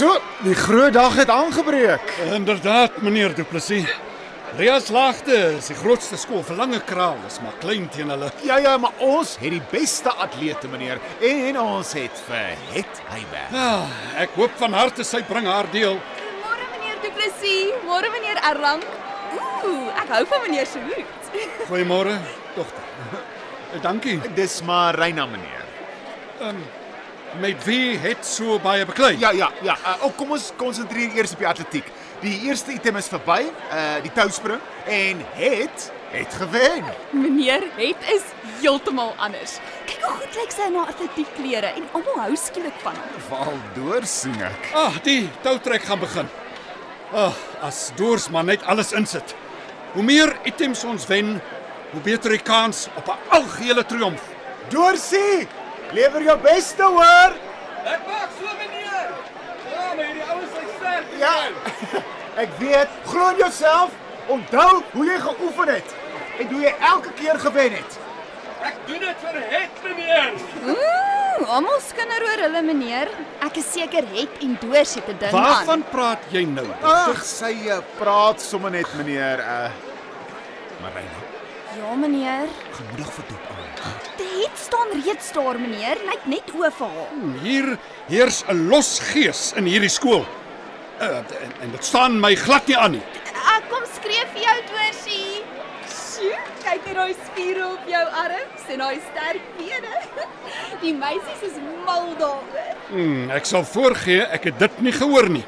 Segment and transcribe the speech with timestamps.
[0.00, 2.14] So, die groot dag het aangebreek.
[2.32, 3.90] Inderdaad, meneer Du Plessis.
[4.56, 8.30] Rias Laagte is die grootste skool vir lange kraal, is maar klein teen hulle.
[8.48, 13.52] Ja ja, maar ons het die beste atlete, meneer, en ons het vir het Heyberg.
[13.52, 13.76] Ja,
[14.24, 16.00] ek hoop van harte sy bring haar deel.
[16.46, 18.88] Môre meneer Du Plessis, môre meneer Erlang.
[19.36, 21.32] Ooh, ek hou van meneer se hoed.
[21.68, 22.16] Goeiemôre,
[22.56, 23.24] dogter.
[23.84, 24.16] Dankie.
[24.32, 26.78] Dis maar Reina, meneer.
[27.38, 29.16] Met wie het so baie beklei?
[29.18, 29.76] Ja ja ja.
[29.86, 31.86] Uh, oh, kom ons konsentreer eers op die atletiek.
[32.20, 36.84] Die eerste item is verby, uh die touspring en het het gewen.
[37.10, 38.26] Meneer het is
[38.60, 39.58] heeltemal anders.
[39.86, 43.22] Kyk hoe goed lyk sy in haar atletiek klere en almal hou skielik van hom.
[43.28, 44.72] Val deur sien ek.
[44.74, 46.28] Ag, die toutrek gaan begin.
[47.14, 49.36] Ag, as Doors maar net alles insit.
[49.94, 51.36] Hoe meer items ons wen,
[51.94, 54.22] hoe beter die kans op 'n algehele triomf.
[54.70, 55.48] Doorsie,
[55.92, 57.34] lewer jou beste hoor.
[57.84, 59.08] Ek maak so meneer.
[59.70, 61.16] Ja, maar hierdie ouens is sterk.
[61.18, 61.36] Ja.
[62.44, 63.90] Ek weet, glo in jouself.
[64.30, 65.96] Onthou hoe jy geoefen het
[66.38, 67.98] en hoe jy elke keer gewen het.
[68.64, 70.32] Ek doen dit vir het meneer.
[70.70, 73.10] Ooh, almal skinder oor hulle meneer.
[73.44, 75.42] Ek is seker het en doors het 'n ding aan.
[75.42, 76.66] Waarvan praat jy nou?
[76.82, 79.70] Ag, sy uh, praat sommer net meneer uh
[80.80, 81.18] Marina,
[81.78, 82.48] Ja meneer.
[82.72, 83.94] gemoedig vir doop aan.
[84.16, 87.12] Die het staan reeds daar meneer, net net oor vir haar.
[87.42, 87.78] Hier
[88.08, 90.24] heers 'n los gees in hierdie skool.
[91.00, 93.02] Uh, en, en dit staan my glad nie aan nie.
[93.56, 95.44] Ek kom skree vir jou doorsie.
[95.88, 99.94] Sjoe, kyk net daai spiere op jou arms en daai sterk bene.
[100.82, 101.56] Die meisies is
[101.86, 102.74] mal daaroor.
[102.90, 105.44] Hmm, ek sal voorgee ek het dit nie gehoor nie.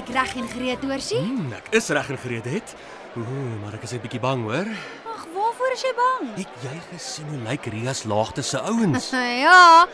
[0.00, 1.18] Lyk reg en gereed, Doorsie.
[1.20, 2.70] Hmm, ek is reg en gereed het.
[3.20, 4.68] Ooh, maar ek is 'n bietjie bang hoor.
[5.12, 6.28] Ag, waarvoor is jy bang?
[6.36, 9.10] Het jy gesien hoe lyk Rias Laagte se ouens?
[9.44, 9.86] ja,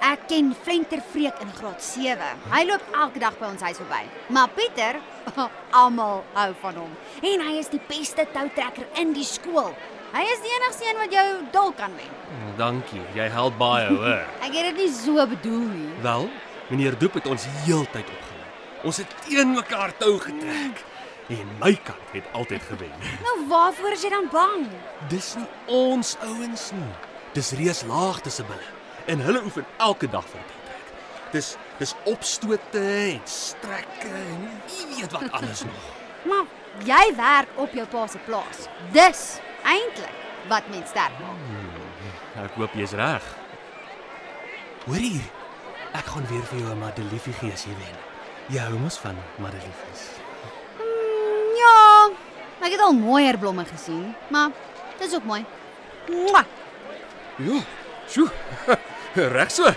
[0.00, 2.20] ek ken Flentervreek in graad 7.
[2.52, 4.02] Hy loop elke dag by ons huis verby.
[4.28, 5.00] Maar Pieter,
[5.80, 6.92] almal hou van hom.
[7.22, 9.72] En hy is die beste toutrekker in die skool.
[10.12, 12.12] Hy is die enigste een wat jou dol kan wen.
[12.12, 13.00] Oh, dankie.
[13.14, 14.28] Jy help baie hoor.
[14.44, 15.90] Ek het dit nie so bedoel nie.
[16.02, 16.28] Wel,
[16.68, 18.33] meneer Doep het ons heeltyd opgelei.
[18.84, 20.82] Ons het teen mekaar tou getrek.
[21.32, 22.92] En my kant het altyd gewen.
[23.26, 24.66] Nou waarvoor is jy dan bang?
[25.08, 26.90] Dis nie ons ouens nie.
[27.32, 28.68] Dis Rias Laagte se bulle.
[29.06, 30.92] En hulle oefen elke dag vir trek.
[31.32, 35.88] Dis dis opstote en strekke en wie weet wat alles nog.
[36.28, 36.44] Maar
[36.88, 38.64] jy werk op jou pa se plaas.
[38.92, 39.24] Dis
[39.68, 42.44] eintlik wat mens sterk maak.
[42.46, 43.26] Ek hoop jy's reg.
[44.86, 45.28] Hoor hier.
[45.94, 48.13] Ek gaan weer vir jou 'n madeliefie gee as jy wen.
[48.52, 50.02] Jy hou mos van madeliefies.
[50.76, 51.78] Mm, ja,
[52.66, 54.52] ek het al mooier blomme gesien, maar
[55.00, 55.44] dis ook mooi.
[56.10, 56.44] Mwah.
[57.40, 57.62] Jo,
[58.08, 58.28] sjoe.
[59.36, 59.72] Reg so.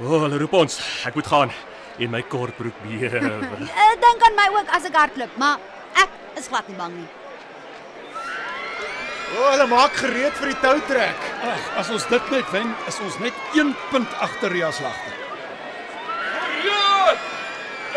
[0.00, 0.78] O, oh, hulle roep ons.
[1.06, 1.52] Ek moet gaan
[1.98, 3.10] en my kortbroek bewe.
[3.18, 3.66] Uh,
[4.04, 5.58] dink aan my ook as ek hardloop, maar
[6.00, 7.10] ek is glad nie bang nie.
[9.32, 11.28] O, oh, hulle maak gereed vir die toutrek.
[11.48, 15.14] Ag, as ons dit net wen, is ons net 1 punt agter Rias Laagte.
[16.66, 17.14] Ja!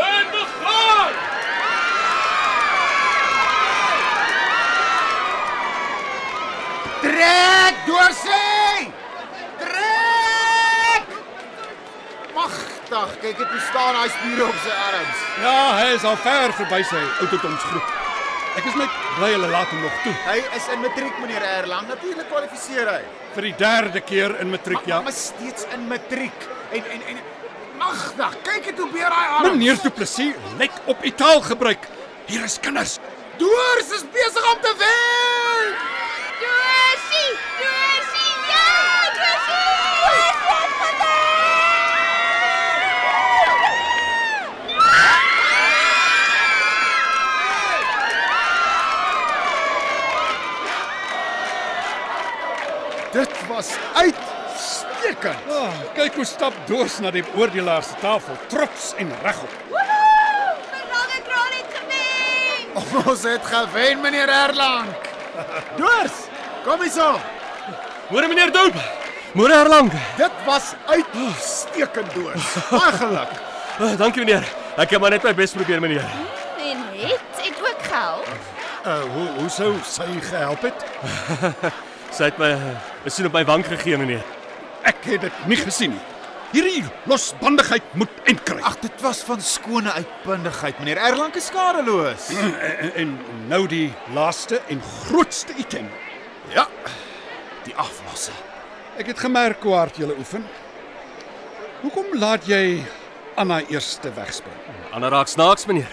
[0.06, 1.18] En begin!
[7.26, 8.92] Trek, Doorsie!
[9.58, 11.06] Trek!
[12.36, 15.24] Magtig, kyk dit hoe staan hy spiere op sy arms.
[15.42, 17.96] Ja, hy is al ver verby sy ouderdomsgroep.
[18.60, 20.14] Ek is net bly hulle laat hom nog toe.
[20.28, 21.90] Hy is in matriek, meneer Erlang.
[21.90, 23.02] Natuurlik kwalifiseer hy.
[23.34, 25.02] Vir die derde keer in matriek, ja.
[25.02, 26.48] Maar, steeds in matriek.
[26.78, 27.26] En en en
[27.82, 29.50] magtig, kyk dit hoe beer hy arms.
[29.50, 31.90] Meneer Du Plessis, let op u taalgebruik.
[32.30, 33.00] Hier is kinders.
[33.42, 35.95] Doors is besig om te wen.
[53.48, 55.38] Was uitstekend.
[55.50, 59.56] Oh, kyk hoe stap Doors na die oordelaar se tafel, trots en regop.
[59.70, 63.06] Verlange kraal het gewen.
[63.06, 64.92] Ons het gewen, meneer Erlang.
[65.80, 66.22] Doors,
[66.66, 67.16] kom hierso.
[68.10, 68.78] Môre meneer Doop.
[69.36, 69.92] Môre Erlang.
[70.18, 72.54] Dit was uitstekend, Doors.
[72.72, 73.34] Baie geluk.
[73.80, 74.46] Oh, dankie meneer.
[74.80, 76.06] Ek het maar net my bes probeer meneer.
[76.60, 78.30] En het het ook gehelp.
[78.86, 80.86] Uh, hoe hoe sou sy gehelp het?
[82.16, 84.24] Sy het my 'n soen op my wang gegee meneer.
[84.84, 86.04] Ek het dit nie gesien nie.
[86.54, 88.62] Hierdie losbandigheid moet eindkry.
[88.62, 92.30] Ag, dit was van skone uitbundigheid, meneer Erlang is skadeloos.
[92.30, 95.90] en, en nou die laaste en grootste item.
[96.54, 96.68] Ja.
[97.66, 98.32] Die aflosse.
[98.98, 100.46] Ek het gemerk hoe hard jy oefen.
[101.82, 102.84] Hoekom laat jy
[103.36, 104.56] Anna eerste wegspring?
[104.94, 105.92] Ander raak snaaks meneer.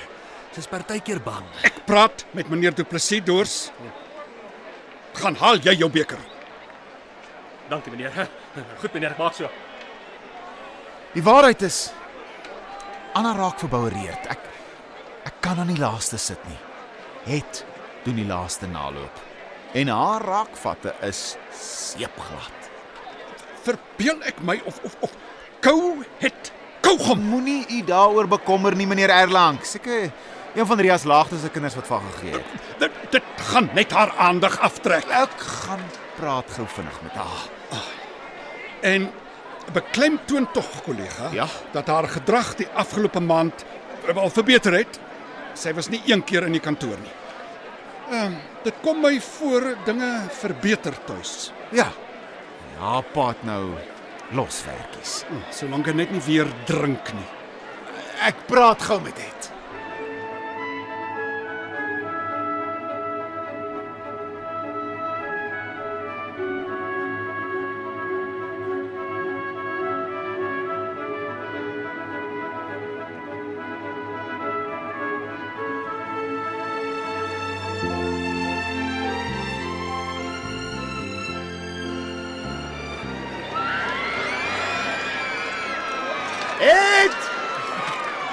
[0.55, 1.43] Sy's partykeer bang.
[1.65, 3.73] Ek praat met meneer Du Plessis Doors.
[5.20, 6.20] Gaan haal jy jou beker.
[7.70, 8.29] Dankie meneer.
[8.81, 9.50] Goed meneer, ek maak so.
[11.12, 11.91] Die waarheid is
[13.17, 14.31] Anna raak verboureerd.
[14.32, 14.49] Ek
[15.29, 16.59] ek kan aan die laaste sit nie.
[17.29, 17.62] Het
[18.06, 19.20] doen die laaste naloop.
[19.79, 22.70] En haar raakvatte is seepglad.
[23.62, 25.15] Verbeel ek my of of of
[25.62, 26.50] kou het
[26.82, 27.23] kougom.
[27.31, 29.61] Moenie u daaroor bekommer nie, meneer Erlang.
[29.65, 30.11] Seker
[30.55, 32.45] een van Rias Laagte se kinders wat van gegee het.
[32.79, 35.05] Dit dit gaan net haar aandag aftrek.
[35.09, 35.81] Ek gaan
[36.17, 37.49] praat gou vinnig met haar.
[38.81, 39.11] En
[39.73, 41.47] beklemtoon tog kollega Ja?
[41.71, 43.65] dat haar gedrag die afgelope maand
[44.15, 44.99] wel verbeter het.
[45.55, 47.13] Sy was nie een keer in die kantoor nie.
[48.11, 48.33] Ehm
[48.63, 51.53] dit kom my voor dinge verbeter tuis.
[51.71, 51.89] Ja.
[52.79, 53.71] Ja, paat nou
[54.31, 55.25] loswerkies.
[55.29, 57.27] Hm, Solank hy net nie weer drink nie.
[58.27, 59.52] Ek praat gou met dit.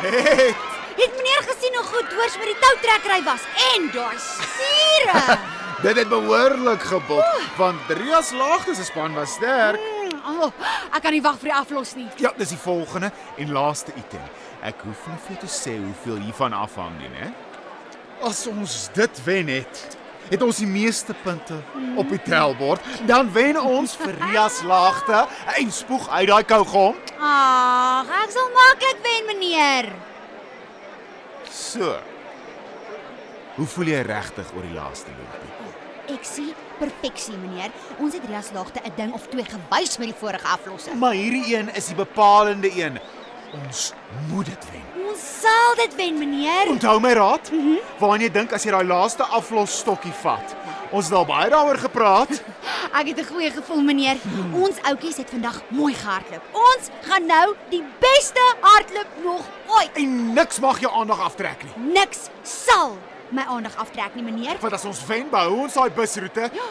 [0.10, 0.56] Het!
[1.00, 5.38] Het meneer gesien hoe goed Doors met die toutrekkery was en daai spiere.
[5.86, 9.80] Dit het behoorlik gebot, want Rias Laagte se span was sterk.
[9.80, 10.50] Mm, oh,
[10.92, 12.08] ek kan nie wag vir die aflos nie.
[12.20, 14.26] Ja, dis die volgende en laaste item.
[14.60, 17.30] Ek hoef nie vir jou te sê hoeveel hiervan afhang nie, né?
[18.28, 19.86] As ons dit wen het,
[20.30, 21.58] het ons die meeste punte
[22.00, 22.86] op die tellbord.
[23.10, 25.26] Dan wen ons vir Rias Laagte
[25.58, 26.96] en spoeg uit daai kougom.
[27.20, 29.92] Ag, ek sal maklik wen, meneer.
[31.50, 31.98] So.
[33.60, 35.56] Hoe voel jy regtig oor die laaste loopie?
[36.16, 37.74] Ek sien perfeksie, meneer.
[38.00, 40.96] Ons het Rias Laagte 'n ding of twee gewys met die vorige aflosse.
[40.96, 43.00] Maar hierdie een is die bepalende een.
[43.66, 43.94] Ons
[44.30, 44.99] moet dit wen.
[45.20, 46.70] Ons sal dit wen, meneer.
[46.72, 47.52] Onthou my raad?
[47.52, 47.80] Mm -hmm.
[48.00, 50.56] Waaraan jy dink as jy daai laaste aflosstokkie vat.
[50.92, 52.30] Ons het al baie daaroor gepraat.
[53.00, 54.18] Ek het 'n goeie gevoel, meneer.
[54.54, 56.44] Ons ouetjies het vandag mooi gehardloop.
[56.52, 59.92] Ons gaan nou die beste hardloop nog ooit.
[59.94, 61.92] En niks mag jou aandag aftrek nie.
[61.94, 62.98] Niks sal
[63.30, 64.56] my aandag aftrek nie, meneer.
[64.60, 66.50] Want as ons wen, behou ons daai busroete.
[66.54, 66.68] Ja.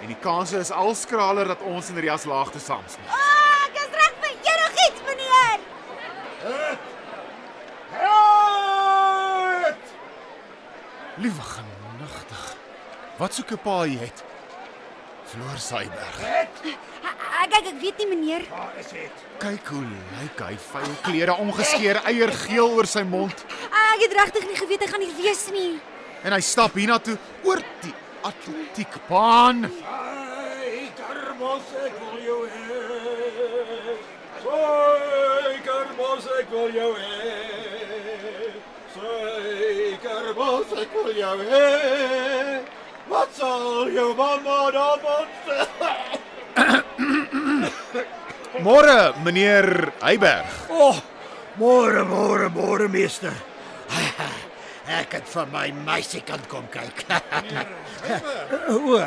[0.00, 3.06] En die kanse is al skraler dat ons in Rias laagte saamsmee.
[3.08, 5.58] Ah, ek is reg vir enigiets, meneer.
[6.42, 6.87] Help!
[11.18, 12.56] Liewe genigtig.
[13.18, 14.22] Wat soek 'n pa jy het?
[15.28, 16.18] Floor Saiberg.
[16.22, 16.48] Ek
[17.42, 18.42] ek, ek weet nie, meneer.
[19.38, 19.84] Kyk hoe
[20.20, 24.80] lyk hy, vuil klere, ongeskeerde eier geel oor sy mond Ek het regtig nie geweet
[24.80, 25.80] hy gaan hier wees nie.
[26.24, 29.64] en hy stap hiernatoe oor die atletiekbaan.
[29.64, 33.98] Ai, Karbos, ek wil jou hê.
[34.50, 37.87] Ai, Karbos, ek wil jou hê.
[39.08, 41.68] Ai, Karbos, ek wil jou hê.
[43.08, 45.00] Wat sal jou mamma dan
[45.46, 45.58] sê?
[48.64, 50.46] Môre, meneer Heyberg.
[50.68, 50.98] O, oh,
[51.60, 53.32] môre, môre, môre meester.
[54.88, 57.04] Ek het vir my meisie kan kom kyk.
[58.72, 58.98] o,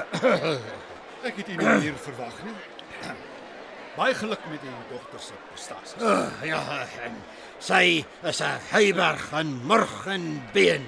[1.21, 2.55] Ek het u nie hier verwag nie.
[3.97, 6.01] Baie geluk met die dogter se prestasies.
[6.01, 6.61] uh, ja,
[7.03, 7.17] en
[7.59, 10.85] sy is 'n Heyberg en murg en been.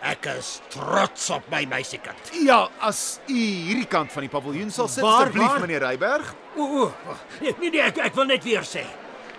[0.00, 2.30] Ek is trots op my meisiekant.
[2.46, 6.34] Ja, as u hierdie kant van die paviljoen sal sit, asseblief meneer Heyberg.
[6.56, 6.92] O, o,
[7.40, 8.84] nee, nee, nee, ek, ek wil net weer sê.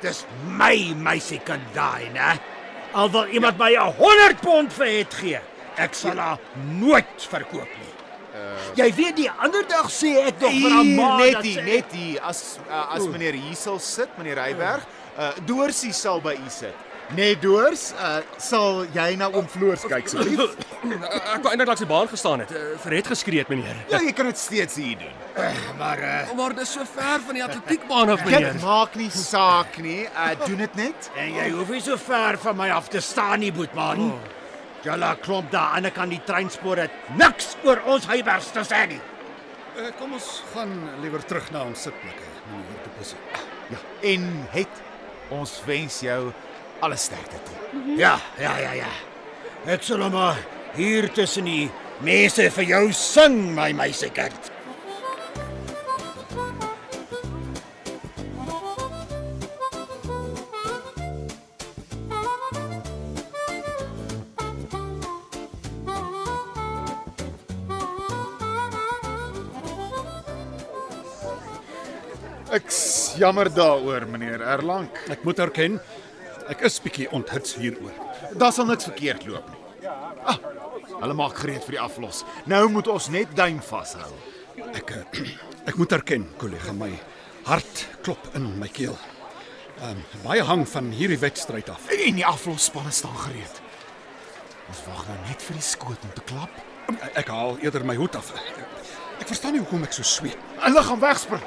[0.02, 0.26] Dis
[0.58, 2.38] my meisiekant daai, né?
[2.94, 5.40] Al wil iemand my 'n 100 pond vir het gee,
[5.78, 6.38] ek sal haar
[6.80, 7.94] nooit verkoop nie.
[8.76, 12.20] Jy weet die ander dag sê ek nog vir haar ma net sy- net hier.
[12.22, 14.86] As uh, as meneer hier sal sit, meneer Reyberg,
[15.18, 16.76] uh Doorsie sal by u sit.
[17.18, 20.54] Net Doors, uh sal jy na oom Floors kyk asseblief?
[21.34, 23.76] Ek wou eintlik langs die baan gestaan het, uh, vir het geskree het meneer.
[23.90, 25.16] Ja, jy kan dit steeds hier doen.
[25.80, 28.54] maar uh, Maar dis so ver van die atletiekbaan af meneer.
[28.54, 30.04] Dit maak nie saak nie.
[30.14, 31.10] Uh doen dit net.
[31.18, 34.00] en jy hoef nie so ver van my af te staan nie, boetman.
[34.12, 34.20] Oh.
[34.84, 38.86] Julle klomp daar aan die kant die treinspoor het niks oor ons Heibergs te sê
[38.94, 39.00] nie.
[39.80, 40.72] Uh, kom ons gaan
[41.04, 43.44] liewer terug na ons sitplekke, meneer De Plessis.
[43.70, 43.82] Ja,
[44.14, 44.82] en het
[45.36, 46.22] ons wens jou
[46.84, 47.84] alle sterkte toe.
[48.00, 48.90] Ja, ja, ja, ja.
[49.70, 50.40] Ek sal hom maar
[50.78, 51.68] hier tussen die
[52.06, 54.52] mense vir jou sing, my meisiekind.
[72.50, 74.88] Ek's jammer daaroor, meneer Erlang.
[75.14, 75.76] Ek moet erken,
[76.50, 77.94] ek is bietjie onthits hieroor.
[78.42, 79.92] Daar sal niks verkeerd loop nie.
[80.26, 80.40] Ah,
[80.96, 82.24] hulle maak gereed vir die aflos.
[82.50, 84.10] Nou moet ons net duim vashou.
[84.74, 85.22] Ek eh,
[85.70, 86.90] ek moet erken, kollega, my
[87.46, 88.98] hart klop in my keel.
[89.80, 91.86] Ehm um, baie hang van hierdie wedstryd af.
[91.94, 93.62] En die aflosspanne staan gereed.
[94.74, 96.58] Ons wag nou net vir die skoot om te klap.
[97.14, 98.34] Ek haal eerder my hoed af.
[99.22, 100.50] Ek verstaan nie hoekom ek so sweet.
[100.66, 101.46] Hulle gaan wegspring.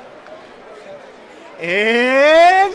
[1.62, 2.72] En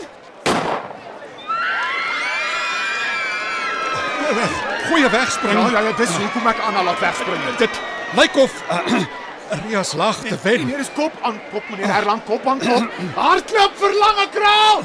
[4.88, 5.60] Goeie wegspring.
[5.60, 7.42] ja, ja, ja, dis hoekom ek Anna laat wegspring.
[7.60, 7.70] Dit
[8.16, 9.02] lyk of uh,
[9.66, 10.64] Rias lag te wen.
[10.64, 12.88] Meneer is kop aan kop, meneer Erlang kop aan kop.
[13.14, 14.80] Hardloop vir lange kraal.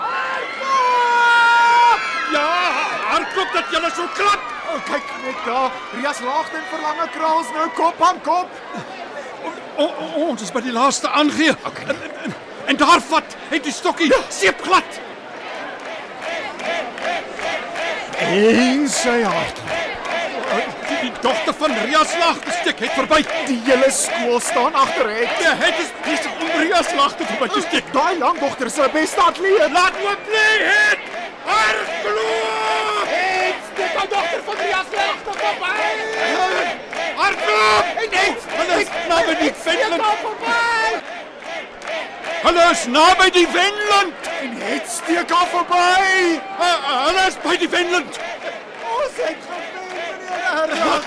[0.00, 2.00] Hardloop!
[2.32, 2.48] Ja,
[3.10, 4.40] hardloop dat jy so klap.
[4.72, 5.70] O, kyk net daar.
[5.98, 8.48] Rias Laagden vir lange kraals nou kop aan kop.
[9.76, 11.52] O, o, ons is by die laaste aangee.
[11.68, 11.92] Okay.
[12.72, 14.18] En, daar vat het die stokkie ja.
[14.28, 15.00] seep glad.
[18.16, 19.60] En sy hart.
[20.88, 23.20] Die, die dogter van Rias lag gestek het verby.
[23.50, 25.36] Die hele skool staan agter het.
[25.36, 27.92] Die het is besig om Rias lag te verby te steek.
[27.92, 29.68] Daai lang dogter is sy beste atleet.
[29.76, 31.06] Laat oop bly het.
[31.52, 33.12] Hardloop!
[33.12, 35.76] Het, dit is dogter van Rias Laagden verby.
[37.20, 37.96] Hardloop!
[38.16, 41.11] Net, Hulle is naby die Wendland.
[42.42, 42.48] Verby.
[42.48, 44.14] Hulle is naby die Wendland.
[44.40, 46.40] En het steek af verby.
[46.58, 48.18] Uh, uh, hulle is by die Wendland.
[48.92, 51.04] Ons het gewen, meneer Erlang.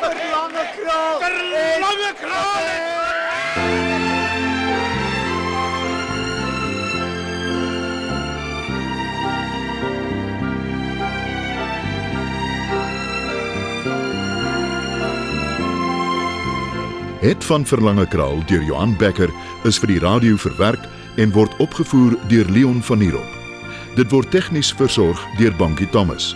[0.00, 1.20] vir lange kraal.
[1.80, 3.00] Lange kraal.
[17.22, 19.30] Het van Verlange Kraal deur Johan Becker
[19.68, 23.38] is vir die radio verwerk en word opgevoer deur Leon Van Heerop.
[23.96, 26.32] Dit word tegnies versorg deur Bankie Thomas.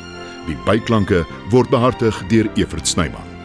[0.46, 3.35] Die byklanke word behartig deur Evert Snyman.